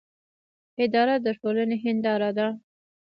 [0.83, 2.47] اداره د ټولنې هنداره ده